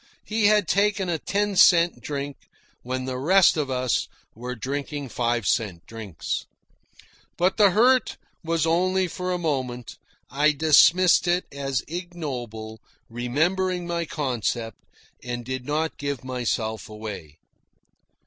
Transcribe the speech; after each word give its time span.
He 0.25 0.47
had 0.47 0.67
taken 0.67 1.09
a 1.09 1.19
ten 1.19 1.55
cent 1.55 2.01
drink 2.01 2.35
when 2.81 3.05
the 3.05 3.19
rest 3.19 3.55
of 3.55 3.69
us 3.69 4.07
were 4.33 4.55
drinking 4.55 5.09
five 5.09 5.45
cent 5.45 5.85
drinks! 5.85 6.47
But 7.37 7.57
the 7.57 7.69
hurt 7.69 8.17
was 8.43 8.65
only 8.65 9.07
for 9.07 9.31
a 9.31 9.37
moment. 9.37 9.99
I 10.31 10.53
dismissed 10.53 11.27
it 11.27 11.45
as 11.51 11.83
ignoble, 11.87 12.81
remembered 13.11 13.83
my 13.83 14.05
concept, 14.05 14.79
and 15.23 15.45
did 15.45 15.67
not 15.67 15.99
give 15.99 16.23
myself 16.23 16.89
away. 16.89 17.37